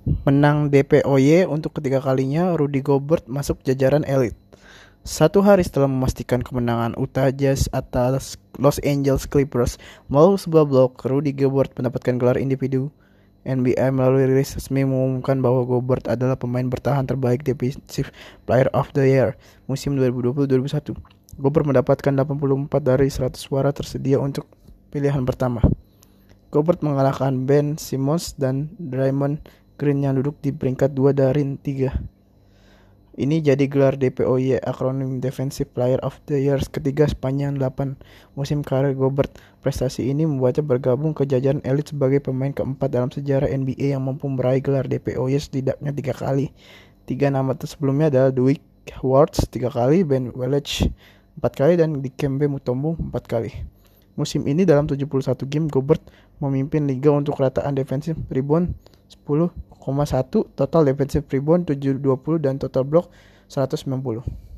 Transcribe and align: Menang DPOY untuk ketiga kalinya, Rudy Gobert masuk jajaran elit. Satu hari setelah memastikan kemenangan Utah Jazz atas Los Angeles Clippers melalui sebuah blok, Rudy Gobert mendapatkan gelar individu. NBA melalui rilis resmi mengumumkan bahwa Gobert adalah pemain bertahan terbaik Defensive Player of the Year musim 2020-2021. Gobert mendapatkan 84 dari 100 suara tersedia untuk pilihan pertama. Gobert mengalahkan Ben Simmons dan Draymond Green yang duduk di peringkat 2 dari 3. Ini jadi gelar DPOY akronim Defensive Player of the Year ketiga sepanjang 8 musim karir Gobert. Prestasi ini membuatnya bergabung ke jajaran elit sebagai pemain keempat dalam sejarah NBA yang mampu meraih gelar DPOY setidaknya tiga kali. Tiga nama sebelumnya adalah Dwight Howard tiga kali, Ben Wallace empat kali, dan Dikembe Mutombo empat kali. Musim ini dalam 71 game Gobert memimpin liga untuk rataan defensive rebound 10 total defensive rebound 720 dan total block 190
Menang 0.00 0.72
DPOY 0.72 1.44
untuk 1.44 1.76
ketiga 1.76 2.00
kalinya, 2.00 2.56
Rudy 2.56 2.80
Gobert 2.80 3.28
masuk 3.28 3.60
jajaran 3.68 4.00
elit. 4.08 4.32
Satu 5.04 5.44
hari 5.44 5.60
setelah 5.60 5.92
memastikan 5.92 6.40
kemenangan 6.40 6.96
Utah 6.96 7.28
Jazz 7.28 7.68
atas 7.68 8.40
Los 8.56 8.80
Angeles 8.80 9.28
Clippers 9.28 9.76
melalui 10.08 10.40
sebuah 10.40 10.64
blok, 10.64 11.04
Rudy 11.04 11.36
Gobert 11.36 11.76
mendapatkan 11.76 12.16
gelar 12.16 12.40
individu. 12.40 12.88
NBA 13.44 13.92
melalui 13.92 14.24
rilis 14.24 14.56
resmi 14.56 14.88
mengumumkan 14.88 15.36
bahwa 15.44 15.68
Gobert 15.68 16.08
adalah 16.08 16.40
pemain 16.40 16.64
bertahan 16.64 17.04
terbaik 17.04 17.44
Defensive 17.44 18.08
Player 18.48 18.72
of 18.72 18.88
the 18.96 19.04
Year 19.04 19.36
musim 19.68 20.00
2020-2021. 20.00 20.96
Gobert 21.36 21.68
mendapatkan 21.68 22.12
84 22.16 22.80
dari 22.80 23.12
100 23.12 23.36
suara 23.36 23.68
tersedia 23.76 24.16
untuk 24.16 24.48
pilihan 24.88 25.28
pertama. 25.28 25.60
Gobert 26.50 26.82
mengalahkan 26.82 27.46
Ben 27.46 27.78
Simmons 27.78 28.34
dan 28.34 28.74
Draymond 28.80 29.38
Green 29.80 30.04
yang 30.04 30.20
duduk 30.20 30.36
di 30.44 30.52
peringkat 30.52 30.92
2 30.92 31.16
dari 31.16 31.40
3. 31.40 32.20
Ini 33.16 33.40
jadi 33.40 33.64
gelar 33.64 33.96
DPOY 33.96 34.60
akronim 34.60 35.24
Defensive 35.24 35.72
Player 35.72 35.96
of 36.04 36.20
the 36.28 36.36
Year 36.36 36.60
ketiga 36.68 37.08
sepanjang 37.08 37.56
8 37.56 37.96
musim 38.36 38.60
karir 38.60 38.92
Gobert. 38.92 39.32
Prestasi 39.64 40.12
ini 40.12 40.28
membuatnya 40.28 40.68
bergabung 40.68 41.16
ke 41.16 41.24
jajaran 41.24 41.64
elit 41.64 41.96
sebagai 41.96 42.20
pemain 42.20 42.52
keempat 42.52 42.92
dalam 42.92 43.08
sejarah 43.08 43.48
NBA 43.48 43.96
yang 43.96 44.04
mampu 44.04 44.28
meraih 44.28 44.60
gelar 44.60 44.84
DPOY 44.84 45.40
setidaknya 45.40 45.96
tiga 45.96 46.12
kali. 46.12 46.52
Tiga 47.08 47.32
nama 47.32 47.56
sebelumnya 47.56 48.12
adalah 48.12 48.36
Dwight 48.36 48.60
Howard 49.00 49.32
tiga 49.48 49.72
kali, 49.72 50.04
Ben 50.04 50.28
Wallace 50.36 50.92
empat 51.40 51.56
kali, 51.56 51.80
dan 51.80 52.04
Dikembe 52.04 52.52
Mutombo 52.52 53.00
empat 53.00 53.24
kali. 53.24 53.48
Musim 54.12 54.44
ini 54.44 54.68
dalam 54.68 54.84
71 54.84 55.08
game 55.48 55.72
Gobert 55.72 56.04
memimpin 56.36 56.84
liga 56.84 57.08
untuk 57.16 57.40
rataan 57.40 57.72
defensive 57.72 58.20
rebound 58.28 58.76
10 60.22 60.54
total 60.56 60.82
defensive 60.84 61.24
rebound 61.30 61.66
720 61.66 62.38
dan 62.38 62.58
total 62.58 62.84
block 62.84 63.06
190 63.48 64.49